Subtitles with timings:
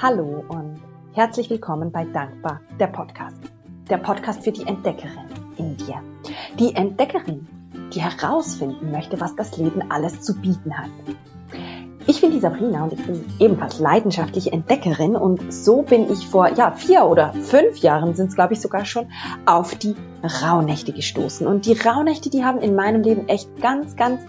[0.00, 0.80] Hallo und
[1.12, 3.34] herzlich willkommen bei Dankbar, der Podcast.
[3.90, 5.24] Der Podcast für die Entdeckerin
[5.56, 6.00] in dir.
[6.56, 7.48] Die Entdeckerin,
[7.92, 10.90] die herausfinden möchte, was das Leben alles zu bieten hat.
[12.06, 16.48] Ich bin die Sabrina und ich bin ebenfalls leidenschaftliche Entdeckerin und so bin ich vor
[16.54, 19.10] ja vier oder fünf Jahren sind es glaube ich sogar schon
[19.46, 24.22] auf die Rauhnächte gestoßen und die Rauhnächte die haben in meinem Leben echt ganz ganz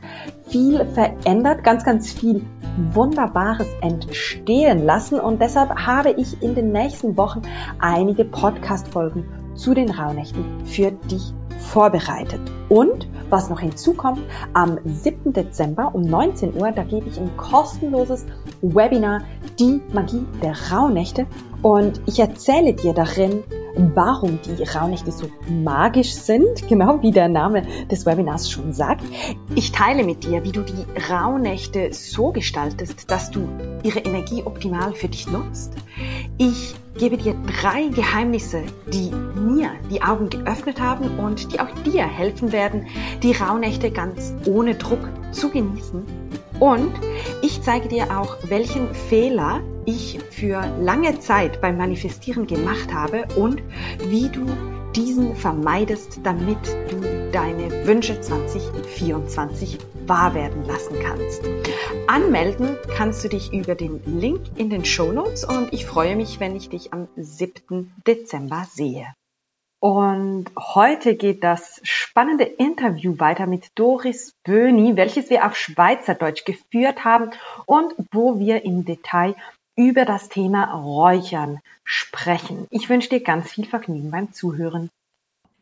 [0.47, 2.43] viel verändert, ganz ganz viel
[2.93, 7.41] Wunderbares entstehen lassen und deshalb habe ich in den nächsten Wochen
[7.79, 12.39] einige Podcast Folgen zu den Rauhnächten für dich vorbereitet.
[12.69, 14.21] Und was noch hinzukommt,
[14.53, 15.33] am 7.
[15.33, 18.25] Dezember um 19 Uhr, da gebe ich ein kostenloses
[18.61, 19.21] Webinar
[19.59, 21.27] Die Magie der Rauhnächte
[21.61, 23.43] und ich erzähle dir darin,
[23.75, 29.03] warum die Rauhnächte so magisch sind, genau wie der Name des Webinars schon sagt.
[29.55, 33.47] Ich teile mit dir, wie du die Rauhnächte so gestaltest, dass du
[33.83, 35.73] ihre Energie optimal für dich nutzt.
[36.37, 42.05] Ich gebe dir drei Geheimnisse, die mir die Augen geöffnet haben und die auch dir
[42.05, 42.87] helfen werden,
[43.23, 46.03] die Rauhnächte ganz ohne Druck zu genießen.
[46.59, 46.91] Und
[47.41, 53.61] ich zeige dir auch, welchen Fehler ich für lange Zeit beim Manifestieren gemacht habe und
[54.07, 54.45] wie du
[54.95, 56.57] diesen vermeidest, damit
[56.89, 61.43] du deine Wünsche 2024 wahr werden lassen kannst.
[62.07, 66.39] Anmelden kannst du dich über den Link in den Show Notes und ich freue mich,
[66.39, 67.93] wenn ich dich am 7.
[68.07, 69.07] Dezember sehe.
[69.81, 77.05] Und heute geht das spannende Interview weiter mit Doris Böhni, welches wir auf Schweizerdeutsch geführt
[77.05, 77.31] haben
[77.65, 79.35] und wo wir im Detail
[79.79, 82.67] über das Thema Räuchern sprechen.
[82.69, 84.89] Ich wünsche dir ganz viel Vergnügen beim Zuhören.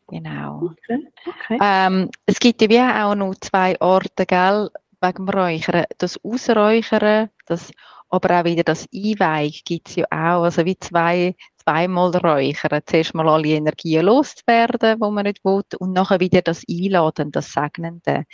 [0.08, 0.72] Genau.
[0.72, 1.06] Okay.
[1.24, 1.58] Okay.
[1.62, 5.84] Ähm, es gibt ja auch noch zwei Orte, gell, wegen dem Räuchern.
[5.98, 7.70] Das Ausräuchern, das,
[8.08, 10.42] aber auch wieder das Einweihen gibt es ja auch.
[10.42, 12.80] Also wie zwei, zweimal räuchern.
[12.86, 17.52] Zuerst mal alle Energien loszuwerden, wo man nicht will, und nachher wieder das Einladen, das
[17.52, 18.24] Segnende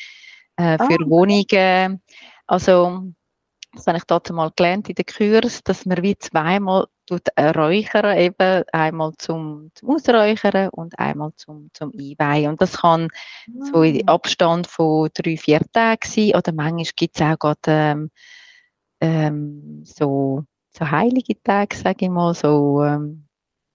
[0.57, 1.11] äh, für ah.
[1.11, 2.01] Wohnungen.
[2.47, 3.13] Also
[3.75, 8.17] das habe ich dort mal gelernt in den Kurs, dass man wie zweimal tut räuchern,
[8.17, 12.51] eben einmal zum, zum Ausräuchern und einmal zum, zum Einweihen.
[12.51, 13.09] Und das kann
[13.47, 13.69] wow.
[13.73, 14.15] so in ah.
[14.15, 18.11] Abstand von drei, vier Tagen sein oder manchmal gibt es auch gerade ähm,
[19.01, 23.27] ähm, so, so heilige Tage, sage ich mal, so ähm,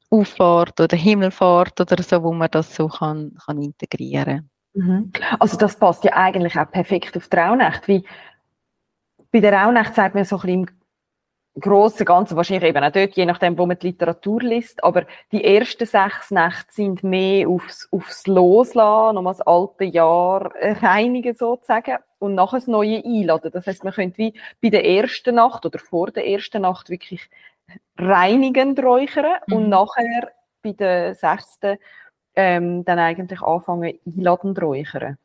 [0.10, 5.12] Auffahrt oder Himmelfahrt oder so, wo man das so kann, kann integrieren mhm.
[5.40, 8.04] Also das passt ja eigentlich auch perfekt auf die Rauhnacht, wie
[9.32, 10.60] bei der Rauhnacht sagt man so ein bisschen
[11.56, 15.06] im grossen Ganzen, wahrscheinlich eben auch dort, je nachdem, wo man die Literatur liest, aber
[15.32, 21.98] die ersten sechs Nächte sind mehr aufs, aufs Loslassen, nochmal das alte Jahr reinigen sozusagen
[22.20, 23.52] und nachher das neue einladen.
[23.52, 27.30] Das heißt, man könnte wie bei der ersten Nacht oder vor der ersten Nacht wirklich
[27.98, 29.56] reinigend räuchern mhm.
[29.56, 31.78] und nachher bei der sechsten
[32.36, 35.18] ähm, dann eigentlich anfangen einladend räuchern.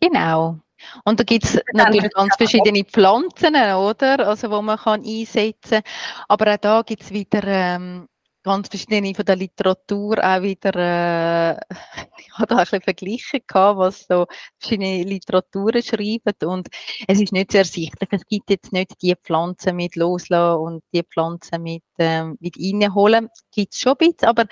[0.00, 0.58] Genau,
[1.04, 4.26] und da gibt es natürlich ganz verschiedene Pflanzen, oder?
[4.26, 5.82] Also, wo man kann einsetzen kann.
[6.28, 8.08] Aber auch da gibt es wieder ähm,
[8.42, 11.60] ganz verschiedene von der Literatur auch wieder, äh,
[12.18, 14.26] ich habe da ein bisschen verglichen gehabt, was so
[14.58, 16.68] verschiedene Literaturen schreiben und
[17.06, 18.08] es ist nicht sehr ersichtlich.
[18.10, 23.28] Es gibt jetzt nicht die Pflanzen mit loslassen und die Pflanzen mit, ähm, mit reinholen.
[23.52, 24.46] Gibt es schon ein bisschen, aber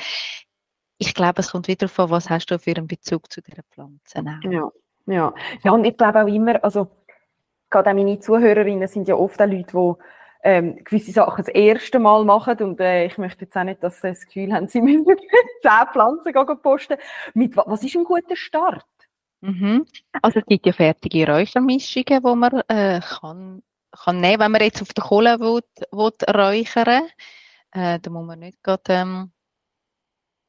[0.98, 4.40] ich glaube, es kommt wieder von, was hast du für einen Bezug zu diesen Pflanzen.
[4.50, 4.70] Ja.
[5.10, 5.34] Ja.
[5.62, 6.88] ja, und ich glaube auch immer, also
[7.68, 10.04] gerade auch meine Zuhörerinnen sind ja oft auch Leute, die
[10.42, 14.00] ähm, gewisse Sachen das erste Mal machen und äh, ich möchte jetzt auch nicht, dass
[14.00, 15.04] sie das Gefühl haben, sie müssen
[15.62, 16.32] zehn Pflanzen
[16.62, 16.96] posten.
[17.34, 18.84] Mit, was ist ein guter Start?
[19.42, 19.86] Mhm.
[20.22, 23.62] Also es gibt ja fertige Räuchermischungen, die man äh, kann,
[23.92, 25.62] kann nehmen, wenn man jetzt auf der Kohle will,
[25.92, 27.02] will räuchern
[27.72, 29.32] äh, da muss man nicht gerade ähm,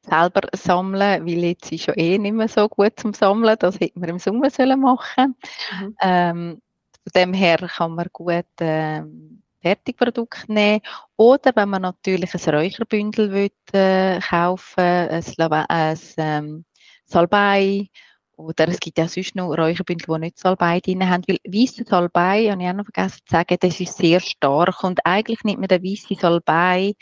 [0.02, 3.98] selber sammeln, weil jetzt ist ja eh nicht mehr so gut zum Sammeln, das hätte
[3.98, 5.36] man im Sommer sollen machen.
[5.80, 5.96] Mhm.
[6.00, 6.62] ähm,
[7.04, 10.80] Von dem her kann man gut ähm, Fertigprodukte nehmen.
[11.16, 15.24] Oder wenn man natürlich ein Räucherbündel will, äh, kaufen ein,
[15.68, 16.64] ein ähm,
[17.04, 17.88] Salbei.
[18.36, 22.50] Oder es gibt ja sonst noch Räucherbündel, die nicht Salbei drin haben, weil weiße Salbei,
[22.50, 24.82] habe ich auch noch vergessen zu sagen, das ist sehr stark.
[24.82, 26.94] Und eigentlich nimmt man den weißen Salbei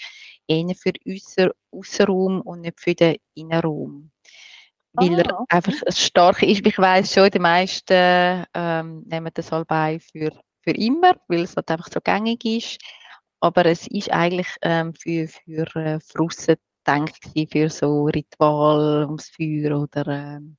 [0.51, 4.11] eher für den Außenraum und nicht für den Innenraum.
[4.93, 6.67] Weil ah, er einfach stark ist.
[6.67, 10.33] Ich weiß schon, die meisten ähm, nehmen den Salbei für,
[10.63, 12.79] für immer, weil es halt einfach so gängig ist.
[13.41, 19.81] Aber es ist eigentlich ähm, für, für äh, Frussen gedacht, für so Ritual ums Feuer
[19.81, 20.57] oder ähm,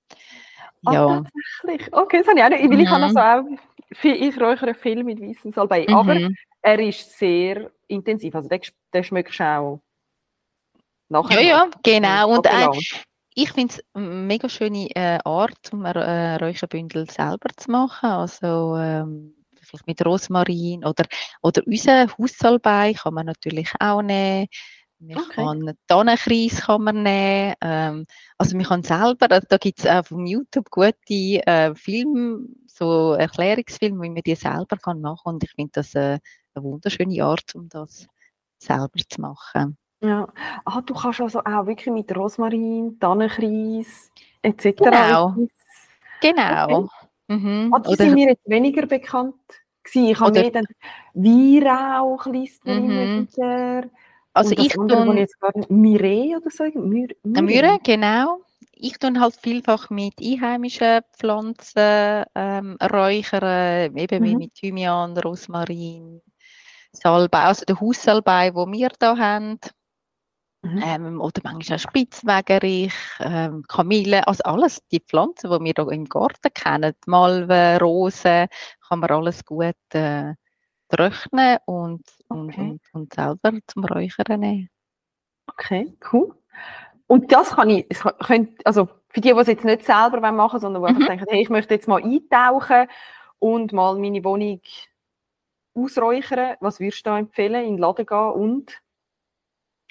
[0.86, 1.06] ah, ja.
[1.06, 1.24] Ah,
[1.64, 1.94] tatsächlich.
[1.94, 2.70] Okay, das habe ich auch nicht.
[2.70, 2.84] Weil mhm.
[2.84, 5.86] ich habe also auch, ich räuchere viel mit weißem Salbei.
[5.88, 5.96] Mhm.
[5.96, 6.30] Aber
[6.62, 8.36] er ist sehr intensiv.
[8.36, 8.62] Also den,
[8.94, 9.82] den schmeckst du auch
[11.10, 11.42] nachher.
[11.42, 12.36] Ja, ja, genau.
[12.36, 12.68] Und äh,
[13.34, 18.10] ich finde es eine mega schöne äh, Art, um ein äh, Räucherbündel selber zu machen.
[18.10, 21.06] Also ähm, vielleicht mit Rosmarin oder,
[21.42, 24.48] oder unser Haussalbei kann man natürlich auch nehmen.
[25.04, 25.34] Man okay.
[25.34, 27.56] kann Tannenkreis kann man nehmen.
[27.62, 28.06] Ähm,
[28.38, 34.04] also man kann selber, also da gibt es auf YouTube gute äh, Filme, so Erklärungsfilme,
[34.04, 36.20] wie man die selber kann machen Und ich finde das äh,
[36.54, 38.08] eine wunderschöne Art, um das
[38.58, 39.78] selber zu machen.
[40.02, 40.28] Ja,
[40.66, 44.12] ah, du kannst also auch wirklich mit Rosmarin, Tannenkreis
[44.42, 44.78] etc.
[44.78, 45.36] Genau,
[46.22, 46.80] genau.
[46.80, 46.88] Okay.
[47.28, 47.74] Mhm.
[47.74, 47.98] Ah, die Oder...
[47.98, 49.36] sind mir jetzt weniger bekannt
[49.84, 50.10] gewesen.
[50.10, 50.66] Ich habe mehr dann
[51.14, 53.28] Weihrauch, mhm.
[54.34, 56.64] Also ich tue jetzt gerade Mire oder so.
[56.64, 58.42] Myre, Myre, genau.
[58.74, 64.38] Ich tue halt vielfach mit einheimischen Pflanzen ähm, räuchern, eben mhm.
[64.38, 66.22] mit Thymian, Rosmarin,
[66.94, 69.60] Salbei, also der Haussalbei, wo wir da haben.
[70.64, 70.84] Mhm.
[70.86, 76.06] Ähm, oder manchmal auch Spitzwegerich, ähm, Kamille, also alles die Pflanzen, die wir hier im
[76.06, 78.48] Garten kennen, Malven, Rosen,
[78.88, 80.36] kann man alles gut äh,
[80.90, 82.62] trocknen und, okay.
[82.62, 84.70] und, und, selber zum Räuchern nehmen.
[85.48, 86.36] Okay, cool.
[87.08, 87.88] Und das kann ich,
[88.20, 90.96] könnt, also für die, die es jetzt nicht selber machen wollen, sondern die mhm.
[90.96, 92.88] einfach denken, hey, ich möchte jetzt mal eintauchen
[93.40, 94.62] und mal meine Wohnung
[95.74, 97.64] ausräuchern, was würdest du da empfehlen?
[97.66, 98.82] In den Laden gehen und?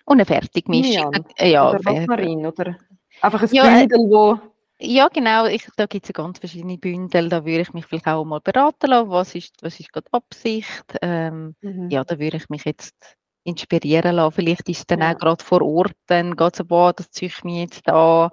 [0.04, 1.12] Und eine Fertigmischung.
[1.38, 2.76] Ja, oder Rosmarin, oder
[3.20, 4.38] einfach ein ja, Bündel, wo...
[4.82, 5.44] Ja, genau.
[5.44, 7.28] Ich, da gibt es ganz verschiedene Bündel.
[7.28, 9.10] Da würde ich mich vielleicht auch mal beraten lassen.
[9.10, 10.84] Was ist, was ist gerade Absicht?
[11.02, 11.90] Ähm, mhm.
[11.90, 14.34] Ja, da würde ich mich jetzt inspirieren lassen.
[14.34, 15.12] Vielleicht ist es dann ja.
[15.12, 18.30] auch gerade vor Ort, dann geht es, boah, das ziehe ich mir jetzt an.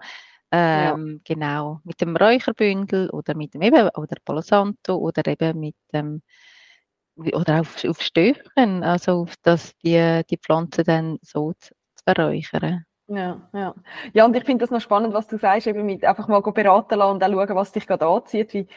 [0.52, 1.36] Ähm, ja.
[1.36, 6.22] Genau, mit dem Räucherbündel oder mit dem eben, oder Palo Santo oder eben mit dem
[7.18, 12.86] oder auf, auf Stöchen, also auf dass die, die Pflanzen dann so zu, zu verräuchern.
[13.10, 13.74] Ja, ja.
[14.14, 17.00] Ja, und ich finde das noch spannend, was du sagst, eben mit einfach mal beraten
[17.00, 18.68] lassen und auch schauen, was dich gerade anzieht, wie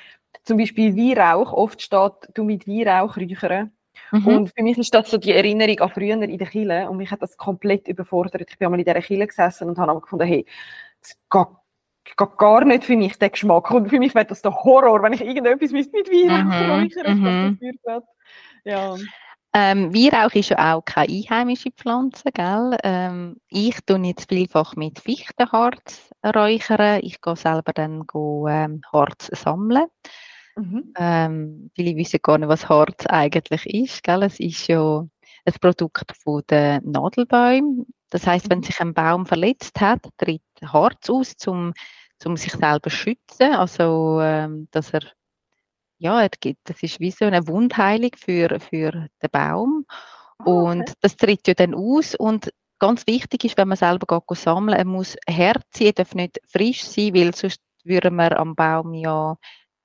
[0.44, 3.72] zum Beispiel Weihrauch, oft steht, du mit Weihrauch räuchern.
[4.12, 4.26] Mhm.
[4.26, 7.10] Und für mich ist das so die Erinnerung an früher in der Kille und mich
[7.10, 8.48] hat das komplett überfordert.
[8.48, 10.46] Ich bin einmal in dieser Kille gesessen und habe gefunden, hey,
[11.02, 11.46] es geht,
[12.16, 13.70] geht gar nicht für mich, der Geschmack.
[13.72, 16.70] Und für mich wäre das der Horror, wenn ich irgendetwas mit Weihrauch mhm.
[16.70, 18.02] räuchern mhm.
[18.64, 18.96] Ja.
[19.52, 22.76] Ähm, Weihrauch ist ja auch keine einheimische Pflanze, gell?
[22.84, 27.00] Ähm, ich tue jetzt vielfach mit Fichtenharz räuchern.
[27.02, 29.86] Ich gehe selber dann go, ähm, Harz sammeln.
[30.54, 30.92] Mhm.
[30.96, 34.22] Ähm, viele wissen gar nicht, was Harz eigentlich ist, gell?
[34.22, 35.04] Es ist ja
[35.44, 37.86] ein Produkt von den Nadelbäumen.
[38.10, 38.50] Das heißt, mhm.
[38.50, 41.72] wenn sich ein Baum verletzt hat, tritt Harz aus, um,
[42.24, 45.02] um sich selber zu schützen, also ähm, dass er
[46.00, 46.26] ja,
[46.64, 49.85] das ist wie so eine Wundheilung für, für den Baum.
[50.38, 50.50] Oh, okay.
[50.50, 52.14] Und das tritt ja dann aus.
[52.14, 56.41] Und ganz wichtig ist, wenn man selber geht sammeln, er muss hart sein, darf nicht
[56.49, 59.37] frisch sein, weil sonst würden wir am Baum ja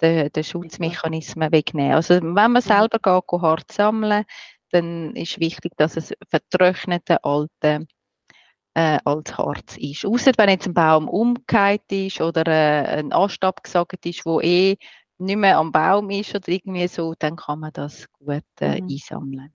[0.01, 1.95] den, den Schutzmechanismen wegnehmen.
[1.95, 2.61] Also wenn man mhm.
[2.61, 4.23] selber geht, hart sammeln,
[4.71, 7.87] dann ist wichtig, dass es vertrocknete alte
[8.73, 10.05] äh, als Harz ist.
[10.05, 14.77] Außer wenn jetzt ein Baum umgekehrt ist oder äh, ein Ast abgesagt ist, wo eh
[15.17, 18.87] nicht mehr am Baum ist oder irgendwie so, dann kann man das gut äh, mhm.
[18.89, 19.53] einsammeln.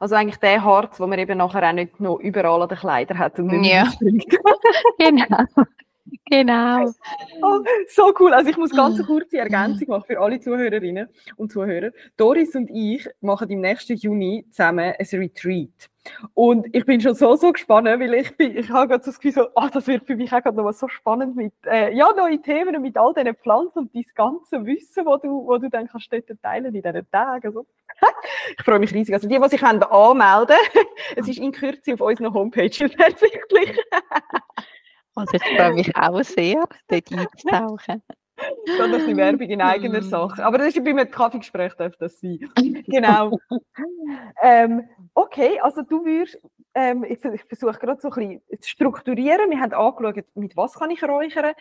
[0.00, 3.18] Also eigentlich der Harz, den man eben nachher auch nicht noch überall an den Kleidern
[3.18, 3.38] hat.
[3.38, 3.92] Und ja,
[4.98, 5.44] genau.
[6.30, 6.92] Genau.
[7.42, 8.32] Oh, so cool.
[8.32, 11.90] Also ich muss ganz eine kurze Ergänzung machen für alle Zuhörerinnen und Zuhörer.
[12.16, 15.90] Doris und ich machen im nächsten Juni zusammen ein Retreat.
[16.34, 19.20] Und ich bin schon so, so gespannt, weil ich, bin, ich habe gerade so das
[19.20, 22.12] Gefühl, so, ach, das wird für mich auch noch was so spannend mit, äh, ja,
[22.16, 25.88] neue Themen mit all diesen Pflanzen und dein ganze Wissen, wo du, wo du dann
[25.88, 27.46] kannst dort teilen in diesen Tagen.
[27.46, 27.66] Also,
[28.56, 29.14] ich freue mich riesig.
[29.14, 30.56] Also die, die sich anmelden
[31.16, 32.64] es ist in Kürze auf unserer Homepage
[32.98, 33.78] ersichtlich.
[35.18, 38.02] Also ich freue mich auch sehr, dort einzutauchen.
[38.66, 40.08] Dann ein bisschen Werbung in eigener mm.
[40.08, 40.44] Sache.
[40.44, 42.38] Aber das ist bei einem Kaffeegespräch darf das sein.
[42.86, 43.38] Genau.
[44.42, 46.38] ähm, okay, also du würdest,
[46.74, 49.50] ähm, ich, ich versuche gerade so ein bisschen zu strukturieren.
[49.50, 51.52] Wir haben angeschaut, mit was kann ich räuchern.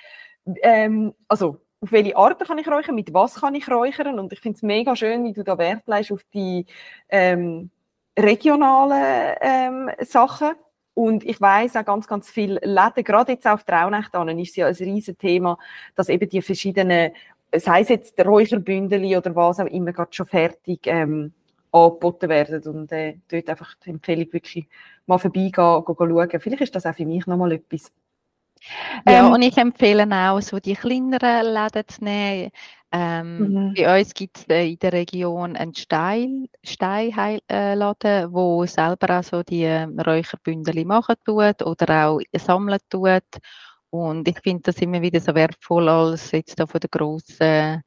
[0.61, 4.19] Ähm, also auf welche Arten kann ich räuchern, mit was kann ich räuchern.
[4.19, 6.65] Und ich finde es mega schön, wie du da Wert leist auf die
[7.09, 7.69] ähm,
[8.17, 10.53] regionalen ähm, Sachen.
[10.97, 14.65] Und ich weiß auch ganz, ganz viele Läden, gerade jetzt auf Traunächte ist es ja
[14.65, 15.59] ein riesen Thema,
[15.93, 17.11] dass eben die verschiedenen,
[17.55, 21.33] sei es jetzt Räucherbündeli oder was auch immer, gerade schon fertig ähm,
[21.71, 22.63] angeboten werden.
[22.63, 24.67] Und äh, dort einfach die Empfehlung wirklich
[25.05, 26.41] mal vorbeigehen, schauen.
[26.41, 27.91] Vielleicht ist das auch für mich nochmal etwas.
[29.07, 32.51] Ja, ähm, und ich empfehle auch, so die kleineren Läden zu nehmen.
[32.91, 33.73] Ähm, mhm.
[33.75, 39.43] Bei uns gibt es äh, in der Region einen Stein, Steinladen, wo selber auch so
[39.43, 43.23] die ähm, Räucherbündel machen tut oder auch sammeln tut.
[43.89, 47.83] Und ich finde das immer wieder so wertvoll als jetzt da von den grossen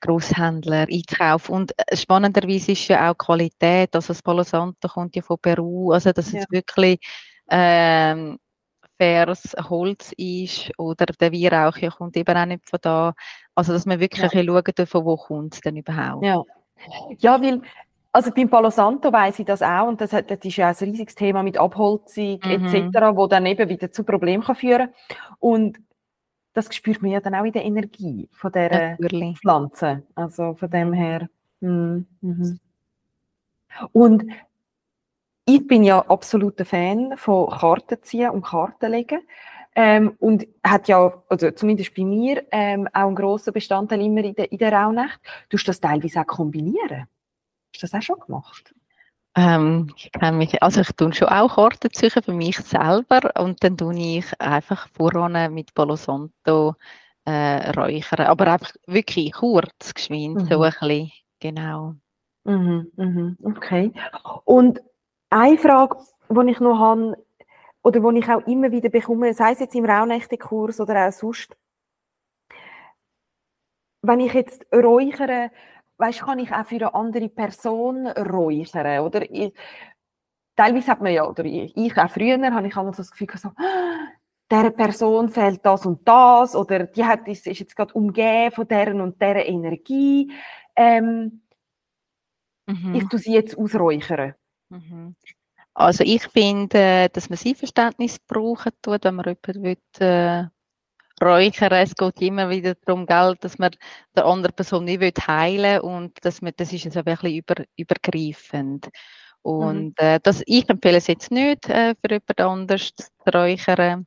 [0.00, 1.52] Großhändler einkaufen.
[1.52, 5.92] Und äh, spannenderweise ist ja auch Qualität, also das Palo Santo kommt ja von Peru,
[5.92, 6.44] also dass ja.
[6.50, 7.00] wirklich
[7.50, 8.38] ähm,
[9.00, 13.14] faires Holz ist oder der Weihrauch ja kommt eben auch nicht von da.
[13.54, 14.44] Also dass man wirklich ja.
[14.44, 16.24] schauen von wo kommt es denn überhaupt.
[16.24, 16.42] Ja.
[17.18, 17.62] ja, weil
[18.12, 21.14] also beim Palo Santo weiss ich das auch und das, das ist ja ein riesiges
[21.14, 22.66] Thema mit Abholzung mhm.
[22.66, 24.88] etc., wo dann eben wieder zu Problemen kann führen
[25.38, 25.78] Und
[26.52, 28.98] das spürt man ja dann auch in der Energie von der
[29.40, 30.02] Pflanze.
[30.14, 31.28] Also von dem her.
[31.60, 32.58] Mm, mhm.
[33.92, 34.24] Und
[35.54, 39.20] ich bin ja absoluter Fan von Karten ziehen und Karten legen.
[39.74, 44.34] Ähm, und hat ja, also zumindest bei mir, ähm, auch einen grossen Bestandteil immer in
[44.34, 45.20] der, in der Rauhnacht.
[45.48, 47.06] Du hast das teilweise auch kombinieren.
[47.72, 48.74] Hast du das auch schon gemacht?
[49.36, 53.62] Ähm, ich kann mich, also ich tue schon auch Karten suchen für mich selber und
[53.62, 56.74] dann tue ich einfach voran mit Palo Santo
[57.24, 58.26] äh, räuchern.
[58.26, 60.46] Aber einfach wirklich kurz, geschwind, mhm.
[60.46, 61.94] so ein bisschen, genau.
[62.44, 63.92] Mhm, mhm, okay.
[64.44, 64.80] Und
[65.30, 65.96] eine Frage,
[66.28, 67.16] die ich noch habe,
[67.82, 71.56] oder die ich auch immer wieder bekomme, sei es jetzt im Rauhnächte-Kurs oder auch sonst,
[74.02, 75.50] wenn ich jetzt räuchere,
[75.98, 79.30] weißt, kann ich auch für eine andere Person räuchern, oder?
[79.30, 79.54] Ich,
[80.56, 83.28] teilweise hat man ja, oder ich, ich auch früher, habe ich immer so das Gefühl,
[83.36, 83.50] so,
[84.50, 88.66] dieser Person fehlt das und das, oder die hat, ist, ist jetzt gerade umgeben von
[88.66, 90.32] deren und deren Energie.
[90.74, 91.42] Ähm,
[92.66, 92.94] mhm.
[92.94, 94.34] Ich tue sie jetzt ausräuchern.
[94.70, 95.14] Mhm.
[95.74, 100.44] Also ich finde, dass man sein Verständnis brauchen tut, wenn man jemanden will, äh,
[101.22, 101.72] räuchern.
[101.72, 103.70] Es geht immer wieder darum, Geld, dass man
[104.16, 108.88] der andere Person nicht will heilen und dass man, das ist also wirklich über, übergreifend.
[109.42, 110.06] Und mhm.
[110.06, 114.06] äh, das, ich empfehle es jetzt nicht, äh, für jemand anderes zu räuchern.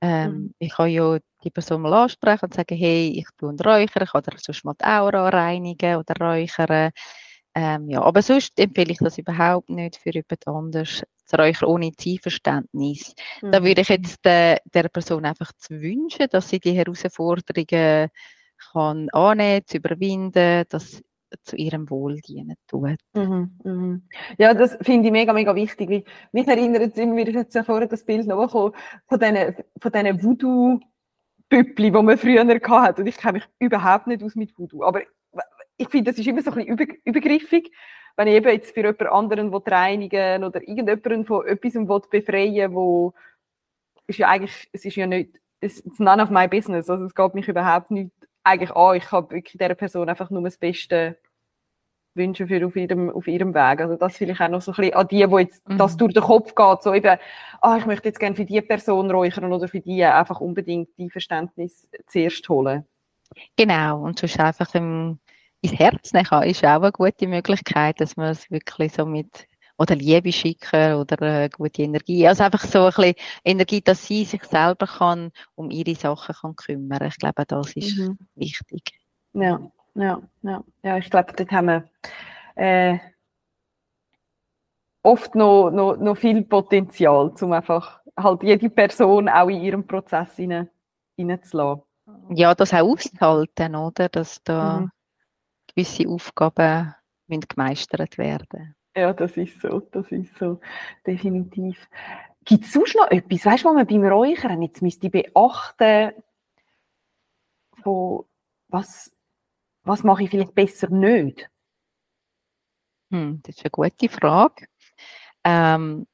[0.00, 0.54] Ähm, mhm.
[0.58, 4.12] Ich kann ja die Person mal ansprechen und sagen, hey, ich tue ein Räuchern, ich
[4.12, 6.90] kann sonst mal die Aura reinigen oder räuchern.
[7.54, 11.92] Ähm, ja, aber sonst empfehle ich das überhaupt nicht für jemand anderes zu räuchern ohne
[11.92, 13.14] Zielverständnis.
[13.42, 13.52] Mhm.
[13.52, 18.10] Da würde ich jetzt äh, der Person einfach zu wünschen, dass sie die Herausforderungen
[18.72, 21.02] kann annehmen, zu überwinden, dass
[21.42, 22.96] zu ihrem Wohl dienen tut.
[23.14, 24.08] Mhm, mhm.
[24.38, 25.88] Ja, das finde ich mega, mega wichtig.
[25.88, 28.72] Wie, mich erinnert es immer wieder, jetzt ja vorher das Bild noch von
[29.12, 33.02] diesen, von diesen Voodoo-Püppli, die man früher hatte.
[33.02, 34.84] Und ich kenne mich überhaupt nicht aus mit Voodoo.
[34.84, 35.02] Aber
[35.76, 37.72] ich finde, das ist immer so ein bisschen über, übergriffig,
[38.16, 43.12] wenn ich eben jetzt für jemand anderen reinigen oder irgendjemanden von etwas will befreien wo
[44.06, 47.34] ist ja eigentlich, es ist ja nicht, it's none of my business, also es geht
[47.34, 48.10] mich überhaupt nicht
[48.44, 51.16] eigentlich an, ich habe wirklich dieser Person einfach nur das Beste
[52.14, 53.80] wünschen für auf ihrem, auf ihrem Weg.
[53.80, 55.78] Also das vielleicht auch noch so ein bisschen an die, wo jetzt mhm.
[55.78, 57.18] das durch den Kopf geht, so eben,
[57.60, 61.10] ah, ich möchte jetzt gerne für die Person räuchern oder für die einfach unbedingt die
[61.10, 62.86] Verständnis zuerst holen.
[63.56, 65.18] Genau, und sonst einfach im
[65.64, 69.46] ins Herz nehmen kann, ist auch eine gute Möglichkeit, dass man es wirklich so mit
[69.76, 72.28] oder Liebe schicken oder äh, gute Energie.
[72.28, 76.54] Also einfach so ein bisschen Energie, dass sie sich selber kann um ihre Sachen kann
[76.54, 77.08] kümmern.
[77.08, 78.18] Ich glaube, das ist mhm.
[78.36, 79.00] wichtig.
[79.32, 79.60] Ja,
[79.94, 80.64] ja, ja.
[80.82, 81.88] Ja, ich glaube, dort haben wir
[82.54, 82.98] äh,
[85.02, 90.36] oft noch, noch, noch viel Potenzial, um einfach halt jede Person auch in ihrem Prozess
[91.16, 91.82] hineinzulassen.
[92.28, 94.08] Ja, das auch auszuhalten, oder?
[94.08, 94.90] Dass da mhm
[95.74, 96.94] gewisse Aufgaben
[97.26, 98.74] müssen gemeistert werden.
[98.96, 100.60] Ja, das ist so, das ist so,
[101.06, 101.88] definitiv.
[102.44, 106.12] Gibt es sonst noch etwas, weißt du, was man beim Räuchern jetzt müsste beachten,
[107.82, 108.24] von
[108.68, 109.16] was,
[109.82, 111.50] was mache ich vielleicht besser nicht?
[113.10, 114.66] Hm, das ist eine gute Frage.
[115.44, 116.06] Ähm,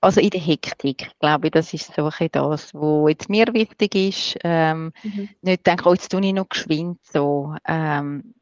[0.00, 3.94] also in der Hektik, glaube ich, das ist so ein das, was jetzt mir wichtig
[3.94, 4.38] ist.
[4.44, 5.28] Ähm, mhm.
[5.42, 7.54] Nicht denken, oh, jetzt tue ich noch geschwind so.
[7.66, 8.34] Ähm,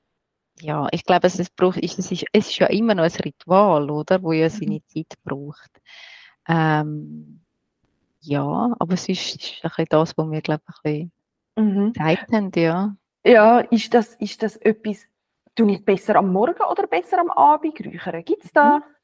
[0.61, 4.23] ja, ich glaube, es, braucht, es, ist, es ist ja immer noch ein Ritual, oder?
[4.23, 4.83] Wo ja seine mhm.
[4.87, 5.71] Zeit braucht.
[6.49, 7.41] Ähm,
[8.21, 11.11] ja, aber es ist, ist ein bisschen das, was wir, glaube ich, ein
[11.55, 11.95] bisschen mhm.
[11.95, 12.97] Zeit haben, ja.
[13.25, 15.07] Ja, ist das, ist das etwas,
[15.55, 18.25] tue ich besser am Morgen oder besser am Abend räuchern?
[18.25, 18.79] Gibt es da?
[18.79, 18.96] Mhm.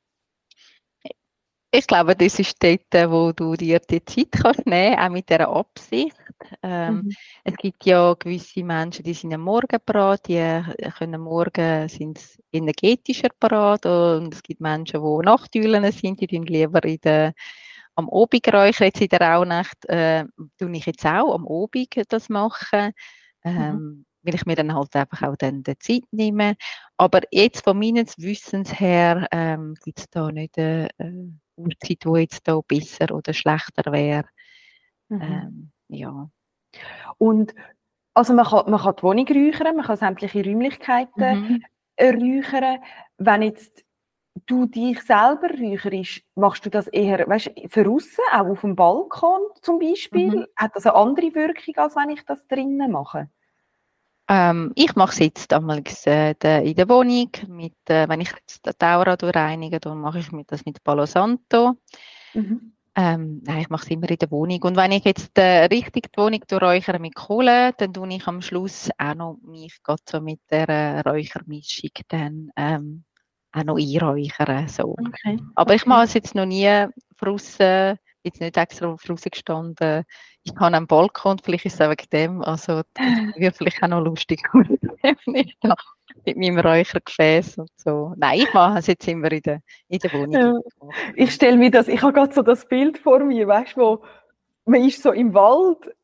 [1.74, 5.48] Ich glaube, das ist dort, wo du dir die Zeit kannst nehmen auch mit dieser
[5.48, 6.14] Absicht.
[6.62, 7.12] Ähm, mhm.
[7.44, 10.62] Es gibt ja gewisse Menschen, die sind am Morgen parat, die
[10.98, 12.20] können am Morgen sind
[12.52, 17.32] energetischer parat und es gibt Menschen, die Nachteulen sind, die lieber in der
[17.94, 18.88] am Obig räuchern.
[18.88, 20.26] Jetzt in der Rauhnacht äh,
[20.58, 22.92] tue ich jetzt auch am Obig das machen.
[23.44, 24.04] Ähm, mhm.
[24.24, 26.54] Weil ich mir dann halt einfach auch dann die Zeit nehme.
[26.98, 32.20] Aber jetzt von meines Wissens her ähm, gibt es da nicht eine, eine Uhrzeit, die
[32.20, 34.26] jetzt da besser oder schlechter wäre.
[35.08, 35.22] Mhm.
[35.22, 36.30] Ähm, ja.
[37.18, 37.54] Und
[38.14, 41.64] also man kann, man kann die Wohnung räuchern, man kann sämtliche Räumlichkeiten mhm.
[42.00, 42.80] räuchern.
[43.18, 43.84] Wenn jetzt
[44.46, 49.40] du dich selber räucherst, machst du das eher weißt, für außen, auch auf dem Balkon
[49.60, 50.30] zum Beispiel?
[50.30, 50.46] Mhm.
[50.56, 53.28] Hat das eine andere Wirkung, als wenn ich das drinnen mache?
[54.34, 56.30] Ähm, ich mache es jetzt damals äh,
[56.62, 60.64] in der Wohnung, mit, äh, wenn ich jetzt die Aura reinige, dann mache ich das
[60.64, 61.74] mit Palo Santo.
[62.32, 62.72] Mhm.
[62.94, 64.62] Ähm, nein, ich mache es immer in der Wohnung.
[64.62, 68.40] Und wenn ich jetzt äh, richtig die Wohnung räuchere mit Kohle, dann tue ich am
[68.40, 73.04] Schluss auch noch mich so mit der äh, Räuchermischung dann ähm,
[73.52, 74.66] auch noch einräuchern.
[74.66, 74.96] So.
[74.98, 75.40] Okay.
[75.56, 76.86] Aber ich mache es jetzt noch nie
[77.18, 80.04] draussen, jetzt nicht extra draussen gestanden.
[80.44, 82.42] Ich habe einen Balkon, vielleicht ist es auch wegen dem.
[82.42, 83.04] Also, das
[83.36, 84.42] wird vielleicht auch noch lustig.
[85.26, 85.74] nicht da
[86.24, 88.12] mit meinem Räuchergefäß und so.
[88.16, 90.32] Nein, ich mache es jetzt immer in der, in der Wohnung.
[90.32, 90.54] Ja.
[91.16, 94.04] Ich stelle mir das, ich habe gerade so das Bild vor mir, weißt du, wo
[94.64, 95.94] man ist so im Wald,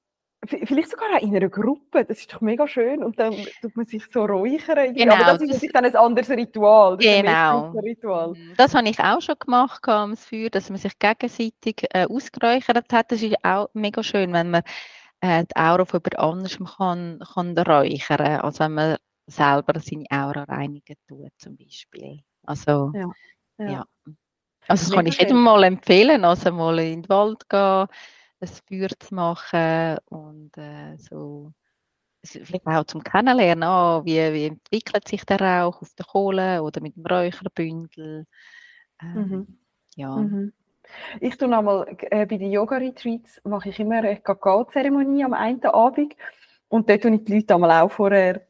[0.46, 3.86] vielleicht sogar auch in einer Gruppe, das ist doch mega schön und dann tut man
[3.86, 4.94] sich so räuchern.
[4.94, 6.96] Genau, Aber das ist natürlich dann ein anderes Ritual.
[6.96, 7.70] Das genau.
[7.70, 8.34] Ritual.
[8.34, 8.54] Mhm.
[8.56, 13.12] Das habe ich auch schon gemacht am Feuer, dass man sich gegenseitig äh, ausgeräuchert hat.
[13.12, 14.62] Das ist auch mega schön, wenn man
[15.20, 20.44] äh, die Aura von jemand anderem kann, kann räuchern, als wenn man selber seine Aura
[20.44, 22.20] reinigen tut, zum Beispiel.
[22.44, 23.10] Also, ja.
[23.58, 23.70] ja.
[23.70, 23.86] ja.
[24.68, 27.88] Also, das kann ich jedem mal empfehlen, also mal in den Wald gehen,
[28.40, 31.52] ein Feuer zu machen und äh, so
[32.24, 36.80] vielleicht auch zum Kennenlernen, oh, wie, wie entwickelt sich der Rauch auf der Kohle oder
[36.80, 38.26] mit dem Räucherbündel.
[39.02, 39.58] Ähm, mhm.
[39.96, 40.16] Ja.
[40.16, 40.52] Mhm.
[41.20, 46.14] Ich tue nochmal äh, bei den Yoga-Retreats mache ich immer eine Kakao-Zeremonie am einen Abend
[46.68, 48.46] und dort tue ich die Leute einmal auch vorher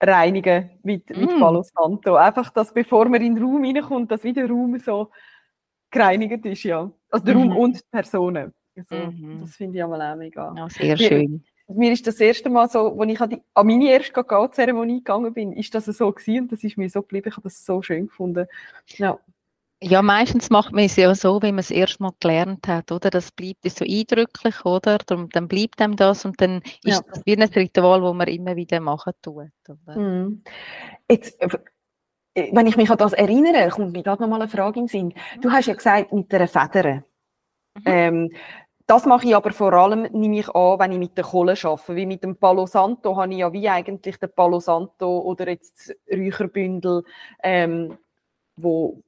[0.00, 1.20] reinigen mit, mm.
[1.20, 2.16] mit Palo Santo.
[2.16, 5.10] Einfach, dass bevor man in den Raum reinkommt, dass wieder der Raum so
[5.90, 6.90] gereinigt ist, ja.
[7.10, 7.56] Also der Raum mhm.
[7.56, 8.52] und die Personen.
[8.76, 9.40] Also, mhm.
[9.40, 10.54] Das finde ich einmal auch mega.
[10.56, 11.44] Ja, sehr schön.
[11.68, 15.34] Mir, ist das erste Mal so, als ich an, die, an meine erste Kakao-Zeremonie gegangen
[15.34, 17.28] bin, ist das so gewesen und das ist mir so geblieben.
[17.28, 18.46] Ich habe das so schön gefunden.
[18.98, 19.18] Ja.
[19.82, 23.10] Ja, meistens macht man es ja so, wie man es erst mal gelernt hat, oder?
[23.10, 24.98] Das bleibt so eindrücklich, oder?
[24.98, 27.00] Darum, dann bleibt einem das und dann ist ja.
[27.02, 29.50] das wie ein Ritual, das man immer wieder machen tut.
[29.94, 30.42] Mhm.
[31.10, 31.48] Jetzt, äh,
[32.52, 34.88] wenn ich mich an das erinnere, kommt mir gerade noch mal eine Frage in den
[34.88, 35.14] Sinn.
[35.42, 37.04] Du hast ja gesagt, mit der Feder.
[37.74, 37.82] Mhm.
[37.84, 38.32] Ähm,
[38.86, 41.96] das mache ich aber vor allem, nehme ich an, wenn ich mit der Kohle arbeite.
[41.96, 45.90] Wie mit dem Palo Santo habe ich ja wie eigentlich den Palo Santo oder jetzt
[45.90, 47.02] das Räucherbündel,
[47.42, 47.98] ähm,
[48.56, 49.02] wo,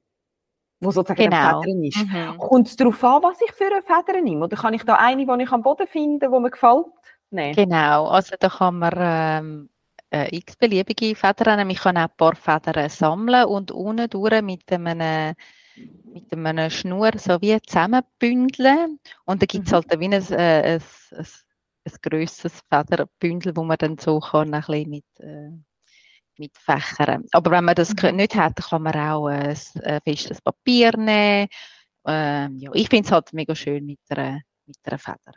[0.81, 1.61] wo sozusagen genau.
[1.61, 2.05] eine Feder ist.
[2.05, 2.37] Mhm.
[2.39, 4.45] Kommt es darauf an, was ich für eine Feder nehme?
[4.45, 6.85] Oder kann ich da eine, die ich am Boden finde, die mir gefällt?
[7.31, 7.53] Nein.
[7.55, 9.69] Genau, also da kann man ähm,
[10.11, 11.69] äh, x beliebige Federn.
[11.69, 15.35] Ich kann auch ein paar Federn sammeln und unten durch mit einem
[16.03, 19.75] mit einer Schnur so wie zusammenbündeln und da gibt es mhm.
[19.75, 21.25] halt wie ein, äh, ein, ein,
[21.85, 25.51] ein grösseres Federbündel, wo man dann so kann ein bisschen mit äh,
[26.39, 27.25] mit Fächern.
[27.31, 28.15] Aber wenn man das mhm.
[28.15, 31.47] nicht hat, dann kann man auch ein, ein festes Papier nehmen.
[32.05, 35.33] Ähm, ja, ich finde es halt mega schön mit einer, mit einer Feder.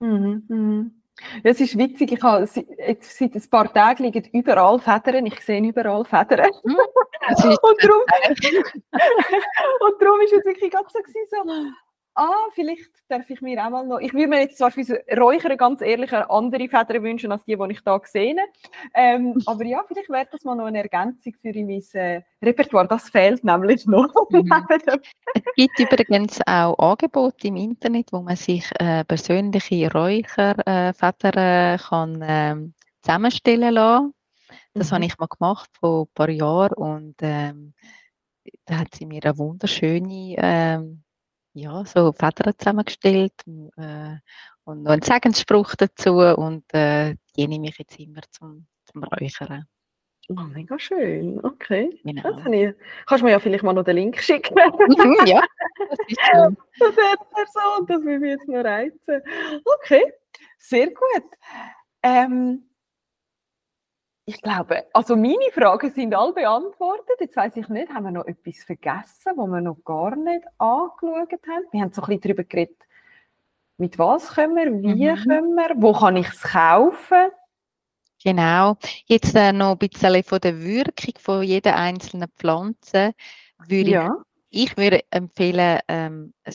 [0.00, 1.02] Mhm, mhm.
[1.42, 2.48] Es ist witzig, ich habe
[2.86, 6.50] jetzt seit ein paar Tagen liegen überall Federn, ich sehe überall Federn.
[7.26, 7.56] Mhm.
[7.62, 8.02] und, darum,
[9.80, 10.98] und darum ist es wirklich ganz so,
[11.30, 11.70] so
[12.14, 14.82] ah, vielleicht darf ich mir auch mal noch, ich würde mir jetzt zwar für
[15.16, 18.36] Räuchern ganz ehrlich eine andere Feder wünschen als die, die ich da sehe,
[18.94, 23.08] ähm, aber ja, vielleicht wäre das mal noch eine Ergänzung für mein äh, Repertoire, das
[23.08, 24.08] fehlt nämlich noch.
[24.30, 24.50] Mhm.
[24.74, 32.22] es gibt übrigens auch Angebote im Internet, wo man sich äh, persönliche Räucherfedern äh, kann
[32.22, 32.56] äh,
[33.02, 34.14] zusammenstellen lassen.
[34.72, 34.94] Das mhm.
[34.94, 37.74] habe ich mal gemacht vor ein paar Jahren und ähm,
[38.64, 41.04] da hat sie mir eine wunderschöne ähm,
[41.54, 43.32] ja, so Federn zusammengestellt
[43.76, 44.16] äh,
[44.64, 49.66] und noch einen Segensspruch dazu und äh, die nehme ich jetzt immer zum, zum Räuchern.
[50.30, 52.00] Oh, mega schön, okay.
[52.02, 52.22] Genau.
[52.22, 52.74] Das ich,
[53.06, 54.54] kannst du mir ja vielleicht mal noch den Link schicken?
[54.54, 55.42] Mhm, ja,
[55.90, 56.56] das ist schön.
[56.78, 59.22] Das Person, das will mich jetzt noch reizen.
[59.64, 60.12] Okay,
[60.58, 61.24] sehr gut.
[62.02, 62.68] Ähm,
[64.26, 67.16] ich glaube, also meine Fragen sind alle beantwortet.
[67.20, 71.30] Jetzt weiß ich nicht, haben wir noch etwas vergessen, was wir noch gar nicht angeschaut
[71.46, 71.64] haben?
[71.72, 72.78] Wir haben so ein bisschen darüber geredet,
[73.76, 75.16] mit was können wir, wie mhm.
[75.16, 77.30] können wir, wo kann ich es kaufen?
[78.22, 78.76] Genau.
[79.04, 83.12] Jetzt äh, noch ein bisschen von der Wirkung von jeder einzelnen Pflanze.
[83.68, 84.16] Würde ja.
[84.48, 86.54] ich, ich würde empfehlen, ähm, ein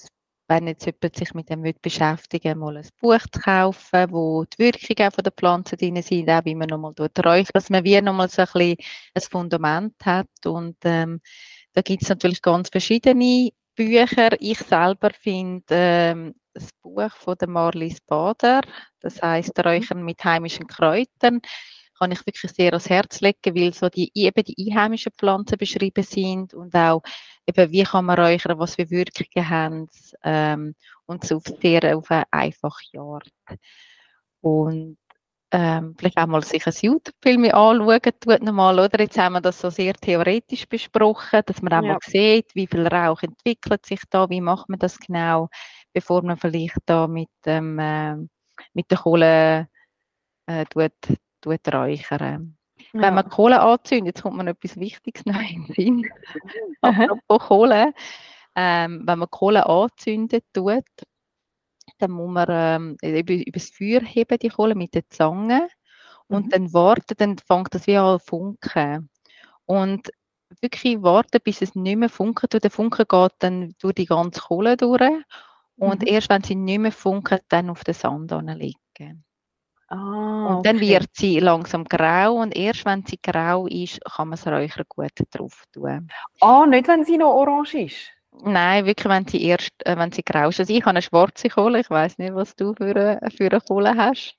[0.49, 5.11] wenn jetzt jemand sich mit dem beschäftigen mal ein Buch zu kaufen, wo die Wirkungen
[5.11, 8.41] von der Pflanzen drin sind, auch wie man nochmal räuchert, dass man wie nochmal so
[8.41, 8.77] ein, bisschen
[9.13, 10.27] ein Fundament hat.
[10.45, 11.21] Und ähm,
[11.73, 14.29] da gibt es natürlich ganz verschiedene Bücher.
[14.39, 18.61] Ich selber finde ähm, das Buch von der Marlies Bader,
[19.01, 19.63] das heißt mhm.
[19.63, 21.41] Räuchern mit heimischen Kräutern,
[21.99, 26.03] kann ich wirklich sehr ans Herz legen, weil so die, eben die einheimischen Pflanzen beschrieben
[26.03, 27.01] sind und auch
[27.45, 29.87] eben, wie kann man räuchern, was für Wirkungen haben
[30.23, 33.29] ähm, und so sehr auf eine einfache Art.
[34.41, 34.97] Und
[35.51, 38.99] ähm, vielleicht auch mal sich ein YouTube-Film anschauen, tut nochmal, oder?
[38.99, 41.93] Jetzt haben wir das so sehr theoretisch besprochen, dass man auch ja.
[41.93, 45.49] mal sieht, wie viel Rauch entwickelt sich da, wie macht man das genau,
[45.91, 48.15] bevor man vielleicht da mit, dem, äh,
[48.73, 49.67] mit der Kohle
[50.45, 50.91] äh, tut
[51.45, 52.57] räuchern.
[52.93, 53.01] Ja.
[53.01, 56.09] Wenn man Kohle anzündet, jetzt kommt man etwas Wichtiges noch in den Sinn.
[56.81, 57.93] Apropos Kohle.
[58.55, 60.83] Ähm, wenn man Kohle anzündet tut,
[61.97, 65.67] dann muss man ähm, über, über das Feuer heben, die Kohle mit der Zange.
[66.27, 66.49] Und mhm.
[66.49, 69.09] dann warten, dann fängt das wie an funken.
[69.65, 70.09] Und
[70.61, 72.55] wirklich warten, bis es nicht mehr funkelt.
[72.55, 75.01] Und der Funken geht dann durch die ganze Kohle durch.
[75.75, 76.07] Und mhm.
[76.07, 79.23] erst wenn sie nicht mehr funkelt, dann auf den Sand liegen.
[79.91, 80.89] Ah, und dann okay.
[80.89, 85.11] wird sie langsam grau und erst wenn sie grau ist, kann man das Räuchern gut
[85.31, 86.07] drauf tun.
[86.41, 88.11] Ah, nicht wenn sie noch orange ist?
[88.43, 90.59] Nein, wirklich, wenn sie erst, äh, wenn sie grau ist.
[90.59, 93.61] Also ich habe eine schwarze Kohle, ich weiß nicht, was du für eine, für eine
[93.61, 94.35] Kohle hast.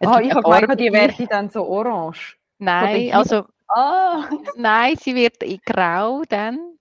[0.00, 2.36] Es ah, ich habe gemeint, die werde dann so orange.
[2.58, 4.24] Nein, also ah.
[4.56, 6.73] nein, sie wird in grau dann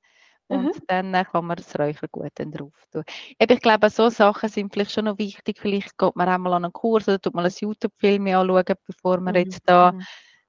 [0.54, 0.84] und mhm.
[0.88, 3.04] dann kann man das Räuchern gut dann drauf tun.
[3.38, 5.58] ich glaube, so Sachen sind vielleicht schon noch wichtig.
[5.60, 9.20] Vielleicht geht man auch mal an einen Kurs oder tut mal ein YouTube-Film anschauen, bevor
[9.20, 10.06] man jetzt da mhm.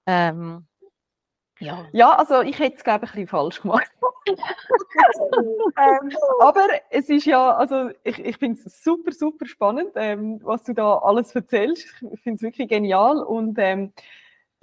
[0.06, 0.66] ähm,
[1.60, 1.86] ja.
[1.92, 3.90] ja, also ich hätte es, glaube ich, ein bisschen falsch gemacht.
[4.26, 10.64] ähm, aber es ist ja, also ich, ich finde es super, super spannend, ähm, was
[10.64, 11.86] du da alles erzählst.
[12.12, 13.92] Ich finde es wirklich genial und ähm,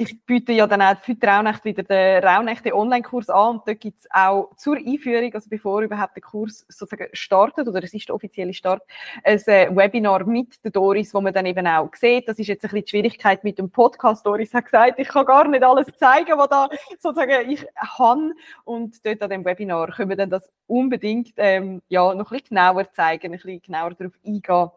[0.02, 4.00] ich biete ja dann auch für die wieder den Rauhnächte Online-Kurs an und dort gibt
[4.00, 8.16] es auch zur Einführung, also bevor überhaupt der Kurs sozusagen startet oder es ist der
[8.16, 8.82] offizielle Start,
[9.24, 12.64] ein äh, Webinar mit der Doris, wo man dann eben auch sieht, das ist jetzt
[12.64, 14.26] ein bisschen die Schwierigkeit mit dem Podcast.
[14.26, 18.34] Doris hat gesagt, ich kann gar nicht alles zeigen, was da sozusagen ich habe
[18.64, 22.56] und dort an dem Webinar können wir dann das unbedingt ähm, ja, noch ein bisschen
[22.56, 24.72] genauer zeigen, ein bisschen genauer darauf eingehen,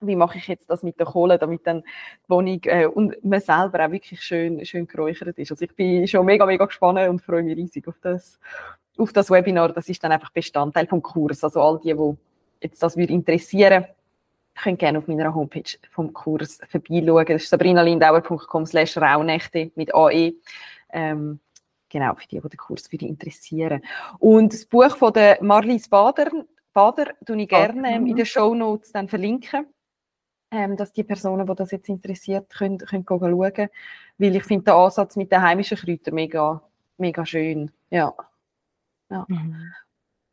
[0.00, 3.40] wie mache ich jetzt das mit der Kohle, damit dann die Wohnung äh, und man
[3.40, 5.50] selber auch wirklich schön, schön geräuchert ist.
[5.50, 8.38] Also ich bin schon mega, mega gespannt und freue mich riesig auf das,
[8.98, 9.72] auf das Webinar.
[9.72, 11.42] Das ist dann einfach Bestandteil vom Kurs.
[11.44, 12.16] Also all die, die
[12.60, 13.86] jetzt das interessieren,
[14.54, 17.26] können gerne auf meiner Homepage vom Kurs vorbeischauen.
[17.26, 20.34] Das ist sabrinalindauer.com slash Rauhnächte mit AE.
[20.92, 21.40] Ähm,
[21.88, 23.82] genau, für die, die den Kurs würde interessieren.
[24.18, 26.30] Und das Buch von der Marlies Bader,
[26.72, 29.66] Bader tue ich gerne ähm, in den Show Notes dann verlinken
[30.54, 33.68] ähm, dass die Personen, die das jetzt interessiert, können, können schauen
[34.18, 36.62] Weil ich finde den Ansatz mit den heimischen Kräutern mega,
[36.96, 37.72] mega schön.
[37.90, 38.14] Ja.
[39.10, 39.24] ja.
[39.28, 39.72] Mhm.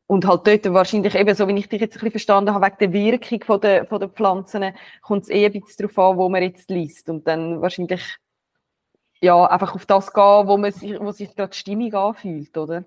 [0.07, 2.77] Und halt dort wahrscheinlich eben, so wie ich dich jetzt ein bisschen verstanden habe, wegen
[2.79, 6.29] der Wirkung von der, von der Pflanzen, kommt es eher ein bisschen darauf an, wo
[6.29, 7.10] man jetzt liest.
[7.10, 8.17] Und dann wahrscheinlich,
[9.21, 12.84] ja, einfach auf das gehen, wo man sich, wo sich gerade die Stimmung anfühlt, oder?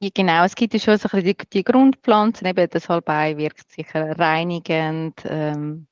[0.00, 4.16] Ja, genau, es gibt ja schon so die, die Grundpflanzen, eben das Salbei wirkt sicher
[4.16, 5.88] reinigend, ähm,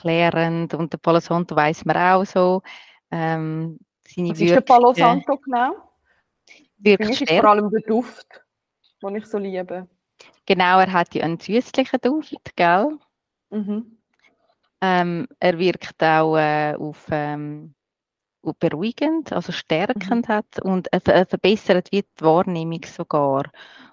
[0.00, 2.62] klärend und der Palo Santo weiß man auch so.
[3.10, 5.72] Ähm, seine Was ist der Palo Santo genau?
[6.78, 8.26] Wirkt Für vor allem der Duft,
[9.02, 9.88] den ich so liebe.
[10.46, 12.98] Genau, er hat ja einen süßlichen Duft, gell?
[13.50, 13.98] Mhm.
[14.80, 17.74] Ähm, er wirkt auch äh, auf, ähm,
[18.58, 20.32] beruhigend, also stärkend mhm.
[20.32, 23.50] hat und er verbessert die Wahrnehmung sogar.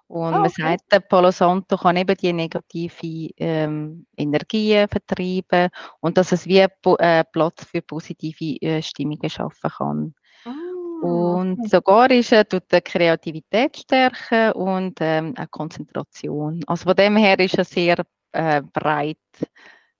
[0.07, 0.61] Und ah, okay.
[0.61, 6.45] man sagt, der Palo Santo kann eben die negative ähm, Energien vertreiben und dass es
[6.45, 10.15] wie äh, Platz für positive äh, Stimmungen schaffen kann.
[10.45, 11.67] Ah, und okay.
[11.69, 16.63] sogar ist er tut die Kreativität stärken und ähm, auch Konzentration.
[16.67, 17.97] Also von dem her ist er sehr
[18.31, 19.17] äh, breit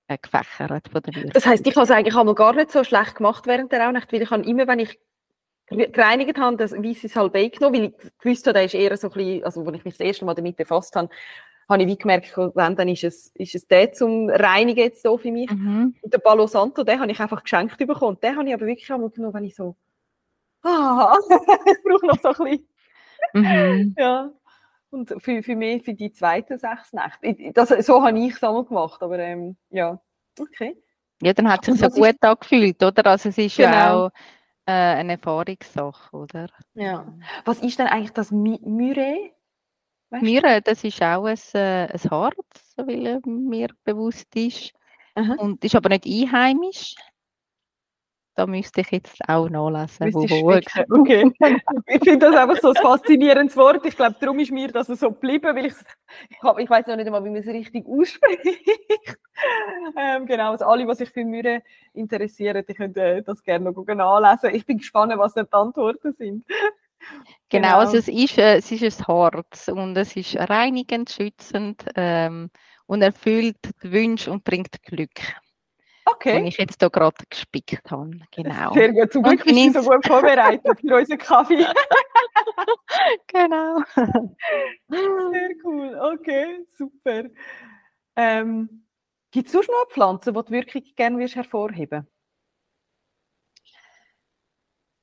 [0.07, 3.15] äh, gefächert von der Das heißt, ich habe es eigentlich einmal gar nicht so schlecht
[3.15, 4.97] gemacht während der Rauhnacht, weil ich habe immer, wenn ich
[5.67, 9.13] gereinigt habe, das weißes Salbei genommen, weil ich gewusst habe, der ist eher so ein
[9.13, 11.09] bisschen, also als ich mich das erste Mal damit befasst habe,
[11.69, 15.17] habe ich wie gemerkt, wenn, dann ist es, ist es der zum Reinigen jetzt so
[15.17, 15.51] für mich.
[15.51, 15.95] Mhm.
[16.01, 18.17] Und der Palo Santo, den habe ich einfach geschenkt bekommen.
[18.21, 19.75] Den habe ich aber wirklich einmal genommen, wenn ich so,
[20.63, 22.67] ah, ich brauche noch so ein bisschen.
[23.33, 23.95] Mhm.
[23.97, 24.31] ja.
[24.89, 27.51] Und für, für mich, für die zweiten sechs Nächte.
[27.51, 29.99] Das, so habe ich es einmal gemacht, aber ähm, ja,
[30.39, 30.77] okay.
[31.21, 32.23] Ja, dann hat es sich so gut ist...
[32.23, 33.05] angefühlt, oder?
[33.05, 33.69] Also es ist genau.
[33.69, 34.11] ja auch
[34.67, 36.49] äh, eine Erfahrungssache, oder?
[36.75, 37.17] Ja.
[37.45, 38.31] Was ist denn eigentlich das?
[40.09, 44.73] Weißt Mira, das ist auch ein, äh, ein Harz, weil mir bewusst ist.
[45.15, 45.35] Aha.
[45.37, 46.95] Und ist aber nicht einheimisch.
[48.37, 50.13] Da müsste ich jetzt auch nachlesen.
[50.13, 51.31] Wo, wo okay.
[51.87, 53.83] ich finde das einfach so ein faszinierendes Wort.
[53.83, 55.73] Ich glaube, darum ist mir das so geblieben, weil ich,
[56.29, 59.17] ich, ich weiß noch nicht einmal, wie man es richtig ausspricht.
[59.97, 63.85] ähm, genau, also alle, die sich für Mühe interessieren, die können äh, das gerne noch
[63.87, 64.53] nachlesen.
[64.53, 66.45] Ich bin gespannt, was die Antworten sind.
[67.49, 71.85] Genau, genau, also es ist, äh, es ist ein Harz und es ist reinigend, schützend
[71.95, 72.51] ähm,
[72.85, 75.21] und erfüllt die Wünsche und bringt Glück.
[76.11, 76.33] Okay.
[76.33, 78.11] Den ich jetzt hier gerade gespickt habe.
[78.31, 78.73] Genau.
[78.73, 81.65] Sehr gut, zum Glück bist du so gut vorbereitet für unseren Kaffee.
[83.27, 83.81] genau.
[84.89, 87.23] Sehr cool, okay, super.
[88.15, 88.85] Ähm,
[89.31, 92.07] Gibt es sonst noch Pflanzen, die du wirklich gerne hervorheben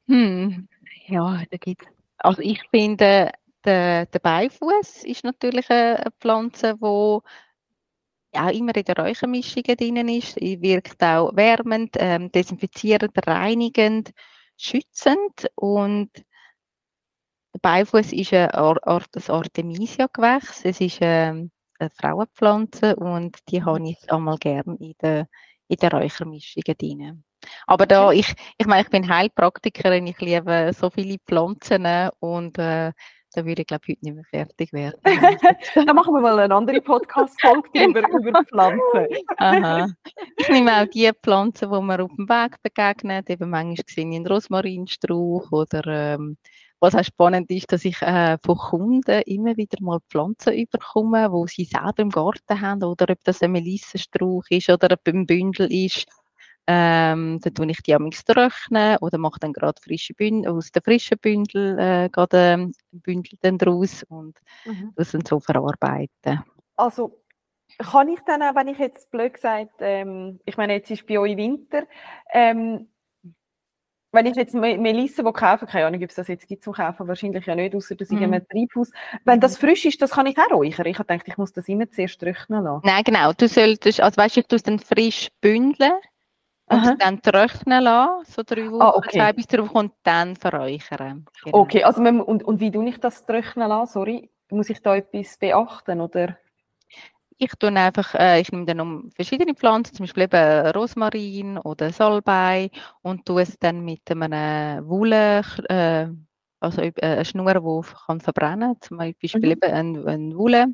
[0.07, 0.69] Hm,
[1.07, 1.87] ja, da gibt
[2.19, 3.33] Also ich finde,
[3.65, 7.21] der, der Beifuß ist natürlich eine Pflanze, die
[8.35, 10.35] ja, immer in der Räuchermischung drin ist.
[10.35, 14.11] Sie wirkt auch wärmend, ähm, desinfizierend, reinigend,
[14.57, 16.11] schützend und
[17.55, 20.65] der Beifuß ist ein, Art, ein Artemisia-Gewächs.
[20.65, 25.29] Es ist ähm, eine Frauenpflanze und die habe ich einmal gerne in der,
[25.69, 27.25] in der Räuchermischung drin.
[27.67, 31.87] Aber da, ich, ich meine, ich bin Heilpraktikerin, ich liebe so viele Pflanzen
[32.19, 32.93] und äh,
[33.35, 35.01] da würde ich, glaube ich, heute nicht mehr fertig werden.
[35.75, 39.07] Dann machen wir mal eine andere Podcast-Folge über, über Pflanzen.
[39.39, 39.89] Aha.
[40.37, 43.25] Ich nehme auch die Pflanzen, die mir auf dem Weg begegnen.
[43.29, 46.37] Eben manchmal gesehen in Rosmarinstrauch oder ähm,
[46.81, 51.47] was auch spannend ist, dass ich äh, von Kunden immer wieder mal Pflanzen überkomme, wo
[51.47, 55.73] sie selber im Garten haben oder ob das ein Melissenstrauch ist oder ob ein Bündel
[55.73, 56.07] ist
[56.67, 60.83] ähm, dann tue ich die amigs trocknen oder mache dann gerade frische Bündel, aus den
[60.83, 64.93] frischen Bündel äh, gerade ähm, Bündel dann draus und mhm.
[64.97, 66.43] das dann so verarbeiten.
[66.77, 67.21] Also
[67.79, 71.19] kann ich dann auch, wenn ich jetzt blöd gesagt, ähm, ich meine, jetzt ist bei
[71.19, 71.85] euch Winter,
[72.33, 72.89] ähm,
[74.13, 77.47] wenn ich jetzt Melisse kaufen keine Ahnung, ob es das jetzt gibt zum Kaufen, wahrscheinlich
[77.47, 78.33] ja nicht, außer dass ich mm.
[78.33, 78.93] im Treibhaus.
[79.25, 80.87] Wenn das frisch ist, das kann ich auch räuchern.
[80.87, 82.87] Ich habe gedacht, ich muss das immer zuerst trocknen lassen.
[82.87, 83.33] Nein, genau.
[83.33, 85.95] Du solltest, also weißt du, ich tue es dann frisch bündeln
[86.67, 86.97] und Aha.
[86.99, 89.19] dann trocknen lassen, so drei Wochen, ah, okay.
[89.19, 91.27] zwei bis drei Wochen und dann verräuchern.
[91.45, 91.59] Genau.
[91.59, 93.93] Okay, also man, und, und wie tue ich das trocknen lassen?
[93.93, 96.39] Sorry, muss ich da etwas beachten oder?
[97.37, 101.93] Ich tue einfach, äh, ich nehme dann um verschiedene Pflanzen, zum Beispiel eben Rosmarin oder
[101.93, 102.71] Salbei
[103.03, 106.07] und tue es dann mit einem Wolle, äh,
[106.61, 109.51] also äh, eine Schnur, die kann verbrennen, zum Beispiel mhm.
[109.51, 110.67] eben eine, eine Wolle,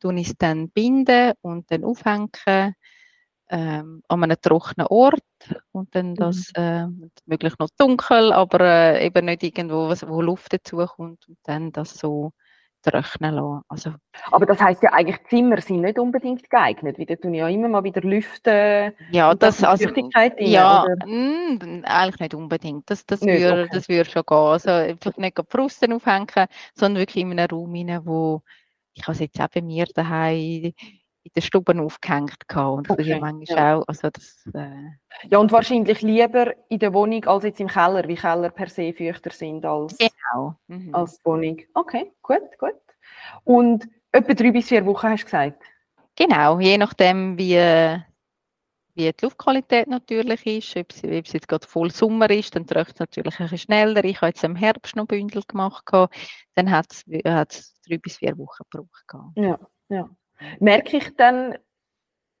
[0.00, 2.30] tue ich es dann binden und dann aufhängen
[3.50, 5.22] ähm, an einem trockenen Ort
[5.72, 6.62] und dann das mhm.
[6.62, 6.86] äh,
[7.26, 12.32] möglichst noch dunkel, aber äh, eben nicht irgendwo, wo Luft dazukommt und dann das so
[12.82, 13.62] trocknen lassen.
[13.68, 13.94] Also,
[14.30, 17.68] aber das heißt ja eigentlich, Zimmer sind nicht unbedingt geeignet, weil da tun ja immer
[17.68, 18.92] mal wieder lüften.
[19.10, 22.88] Ja, das, also, rein, ja, mm, eigentlich nicht unbedingt.
[22.90, 23.70] Das, das würde okay.
[23.72, 24.36] das würde schon gehen.
[24.36, 28.42] Also einfach nicht Brusten aufhängen, sondern wirklich in einem Raum rein, wo
[28.94, 30.72] ich habe es jetzt auch bei mir daheim
[31.28, 33.76] in den Stuben aufgehängt und okay, manchmal ja.
[33.76, 38.06] auch, also das, äh ja und wahrscheinlich lieber in der Wohnung als jetzt im Keller,
[38.08, 40.56] wie Keller per se feuchter sind als, genau.
[40.68, 40.94] mhm.
[40.94, 41.60] als Wohnung.
[41.74, 42.74] Okay, gut, gut.
[43.44, 45.62] Und etwa drei bis vier Wochen hast du gesagt?
[46.16, 47.56] Genau, je nachdem wie,
[48.94, 52.66] wie die Luftqualität natürlich ist, ob es, ob es jetzt gerade voll Sommer ist, dann
[52.66, 54.04] trocknet es natürlich ein bisschen schneller.
[54.04, 55.84] Ich habe jetzt im Herbst noch Bündel gemacht,
[56.54, 57.04] dann hat es
[57.86, 59.34] drei bis vier Wochen gebraucht.
[59.36, 60.08] Ja, ja.
[60.60, 61.56] Merke ich dann,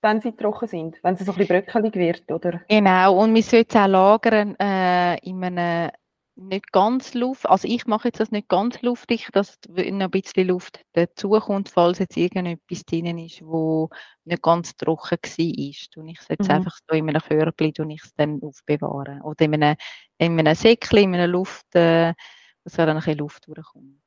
[0.02, 2.60] wenn sie trocken sind, wenn es so ein bisschen bröckelig wird, oder?
[2.68, 5.90] Genau, und wir sollten es auch lagern äh, in einem
[6.38, 10.46] nicht ganz Luft, also ich mache jetzt das nicht ganz luftig, dass noch ein bisschen
[10.46, 13.90] Luft dazukommt, falls jetzt irgendetwas drin ist, wo
[14.24, 16.02] nicht ganz trocken war.
[16.02, 16.50] Und ich setze mhm.
[16.50, 19.20] einfach so in einem Körbchen und ich es dann aufbewahren.
[19.22, 19.76] Oder in einem,
[20.18, 22.14] in einem Säckchen, in einer Luft, äh,
[22.62, 24.00] dass da dann ein bisschen Luft durchkommt.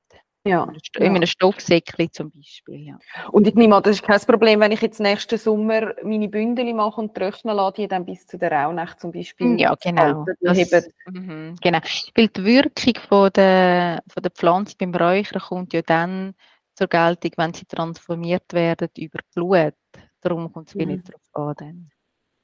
[0.43, 0.67] Ja.
[0.97, 2.87] In einem Stoffsäckchen zum Beispiel.
[2.87, 2.99] Ja.
[3.31, 6.73] Und ich nehme an, das ist kein Problem, wenn ich jetzt nächsten Sommer meine Bündel
[6.73, 9.59] mache und trocknen lasse, die dann bis zu der Rauhnacht zum Beispiel.
[9.59, 10.25] Ja, genau.
[10.41, 11.79] Das, mhm, genau.
[12.15, 16.33] Weil die Wirkung von der, von der Pflanze beim Räuchern kommt ja dann
[16.73, 19.75] zur Geltung, wenn sie transformiert werden über Blut.
[20.21, 20.85] Darum kommt es mhm.
[20.85, 21.91] nicht darauf an.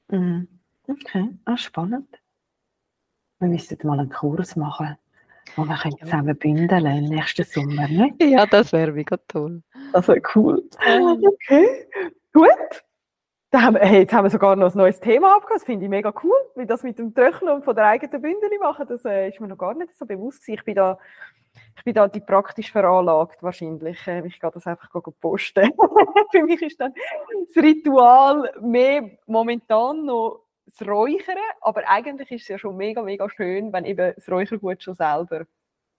[0.08, 0.48] Mhm.
[0.86, 2.08] Okay, ah, spannend.
[3.40, 4.96] Wir müssten mal einen Kurs machen.
[5.56, 8.14] Oh, wir können zusammen bündeln nächsten Sommer, ne?
[8.20, 9.62] Ja, das wäre mega toll.
[9.92, 10.62] Das wäre cool.
[10.78, 11.88] Okay,
[12.32, 12.84] gut.
[13.54, 15.60] Haben, hey, jetzt haben wir sogar noch ein neues Thema abgehört.
[15.60, 18.50] Das finde ich mega cool, wie das mit dem Trocknen und von der eigenen Bündel
[18.60, 18.86] machen.
[18.86, 20.46] Das äh, ist mir noch gar nicht so bewusst.
[20.48, 20.98] Ich bin da,
[21.76, 23.98] ich bin da die praktisch veranlagt wahrscheinlich.
[24.06, 25.70] Ähm, ich gehe das einfach posten.
[26.30, 26.92] Für mich ist dann
[27.48, 33.28] das Ritual mehr momentan noch das Räuchern, aber eigentlich ist es ja schon mega, mega
[33.30, 35.46] schön, wenn eben das Räuchergut schon selber.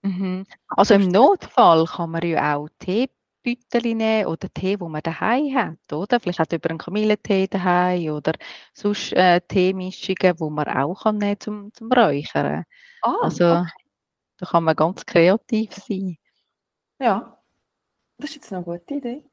[0.02, 0.46] Mhm.
[0.68, 5.94] Also im Notfall kann man ja auch Teebüttel nehmen oder Tee, wo man daheim hat,
[5.94, 6.20] oder?
[6.20, 8.34] Vielleicht hat über einen Kamillentee daheim oder
[8.74, 12.64] sonst äh, Teemischungen, wo man auch kann nehmen zum, zum Räuchern.
[13.02, 13.72] Ah, also okay.
[14.38, 16.18] da kann man ganz kreativ sein.
[17.00, 17.38] Ja,
[18.18, 19.24] das ist jetzt eine gute Idee.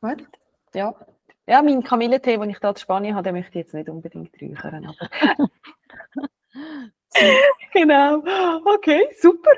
[0.00, 0.26] Gut.
[0.74, 0.94] Ja.
[1.46, 4.34] Ja, mein Kamillentee, den ich da in Spanien habe, den möchte ich jetzt nicht unbedingt
[4.40, 4.86] räuchern.
[4.86, 5.10] Aber
[7.72, 8.22] genau.
[8.64, 9.50] Okay, super.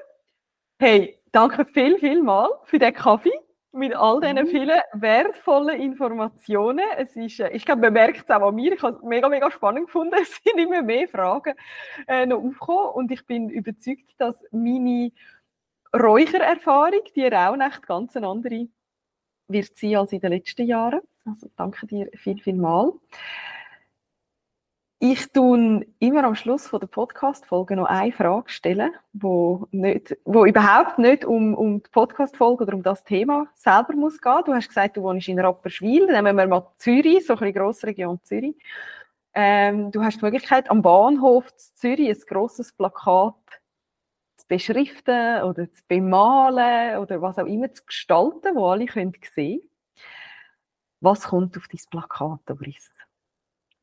[0.78, 3.32] Hey, danke viel, viel mal für den Kaffee
[3.76, 4.46] mit all diesen mhm.
[4.48, 6.84] vielen wertvollen Informationen.
[6.96, 8.72] Es ist, äh, ich glaube, man merkt es auch an mir.
[8.72, 10.14] Ich habe es mega, mega spannend gefunden.
[10.20, 11.54] Es sind immer mehr Fragen
[12.08, 15.12] äh, noch aufgekommen und ich bin überzeugt, dass meine
[15.94, 18.68] Räuchererfahrung, die Raunacht, ganz eine andere
[19.48, 21.00] wird sein als in den letzten Jahren.
[21.26, 22.92] Also danke dir viel, viel mal.
[24.98, 30.46] Ich tue immer am Schluss von der Podcast-Folge noch eine Frage stellen, wo, nicht, wo
[30.46, 34.42] überhaupt nicht um, um die Podcast-Folge oder um das Thema selber muss gehen.
[34.46, 36.06] Du hast gesagt, du wohnst in Rapperswil.
[36.06, 38.56] Nehmen wir mal Zürich, so eine grosse Region Zürich.
[39.34, 43.34] Ähm, du hast die Möglichkeit, am Bahnhof Zürich ein grosses Plakat
[44.38, 49.60] zu beschriften oder zu bemalen oder was auch immer zu gestalten, wo alle können sehen
[49.60, 49.75] können.
[51.06, 52.90] Was kommt auf dein Plakat, Doris?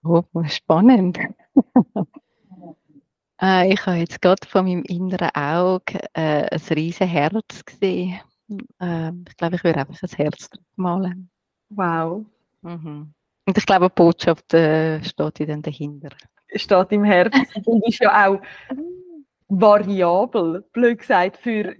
[0.04, 1.18] Oh, spannend.
[3.42, 8.20] äh, ich habe jetzt gerade von meinem inneren Auge äh, ein riesiges Herz gesehen.
[8.82, 11.30] Äh, ich glaube, ich würde einfach ein Herz malen.
[11.70, 12.26] Wow.
[12.62, 13.14] Mhm.
[13.46, 16.10] Und ich glaube, die Botschaft äh, steht dann dahinter.
[16.54, 17.34] Steht im Herz
[17.64, 18.42] und ist ja auch
[19.48, 21.74] variabel, blöd gesagt, für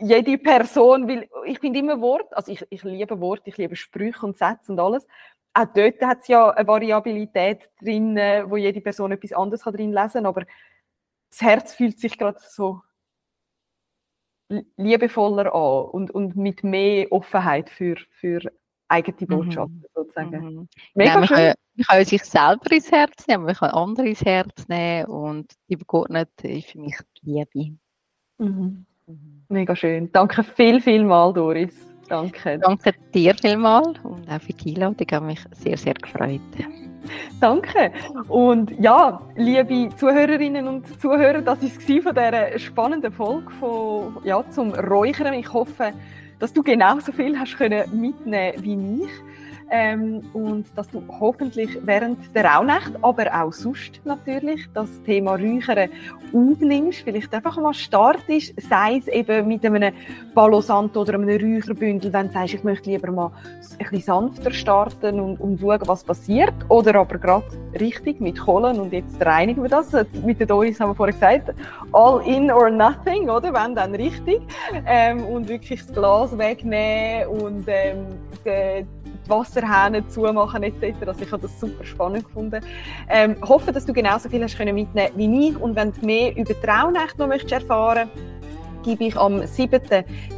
[0.00, 4.24] jede Person, weil ich finde immer Wort, also ich, ich liebe Worte, ich liebe Sprüche
[4.24, 5.06] und Sätze und alles,
[5.54, 9.92] auch dort hat es ja eine Variabilität drin, wo jede Person etwas anderes kann drin
[9.92, 10.44] lesen kann, aber
[11.30, 12.80] das Herz fühlt sich gerade so
[14.76, 18.40] liebevoller an und, und mit mehr Offenheit für, für
[18.88, 19.86] eigene Botschaften mhm.
[19.94, 20.54] sozusagen.
[20.54, 20.68] Mhm.
[20.94, 21.36] Mega ja, man, schön.
[21.36, 25.52] Kann, man kann sich selber ins Herz nehmen, man kann andere ins Herz nehmen und
[25.68, 27.76] übergeordnet ist für mich die Liebe.
[28.38, 28.86] Mhm.
[29.08, 29.44] Mhm.
[29.48, 30.10] Mega schön.
[30.12, 31.74] Danke viel, viel mal, Doris.
[32.08, 32.58] Danke.
[32.58, 34.96] Danke dir vielmals und auch für die Einladung.
[35.00, 36.40] Ich habe mich sehr, sehr gefreut.
[37.40, 37.92] Danke.
[38.28, 44.42] Und ja, liebe Zuhörerinnen und Zuhörer, das war es von dieser spannenden Folge von, ja,
[44.50, 45.34] zum Räuchern.
[45.34, 45.92] Ich hoffe,
[46.38, 49.10] dass du genauso viel hast können mitnehmen wie ich
[49.70, 55.90] ähm, und dass du hoffentlich während der Rauhnacht, aber auch sonst natürlich, das Thema Räuchern
[56.32, 59.92] aufnimmst, vielleicht einfach mal startest, sei es eben mit einem
[60.34, 63.30] Balosanto oder einem Räucherbündel, wenn du sagst, ich möchte lieber mal
[63.78, 67.46] ein bisschen sanfter starten und, und schauen, was passiert, oder aber gerade
[67.80, 69.92] richtig mit Kohlen und jetzt reinigen wir das.
[70.24, 71.54] Mit der Doris haben wir vorher gesagt,
[71.92, 73.52] all in or nothing, oder?
[73.52, 74.40] Wenn dann richtig.
[74.86, 78.06] Ähm, und wirklich das Glas wegnehmen und ähm,
[78.44, 78.86] die
[79.28, 80.84] Wasserhähne zumachen etc.
[81.06, 82.60] Also ich habe das super spannend gefunden.
[83.08, 86.36] Ähm, hoffe, dass du genauso viel hast können mitnehmen wie ich und wenn du mehr
[86.36, 88.08] über Traunächte noch möchtest erfahren
[88.82, 89.80] gebe ich am 7.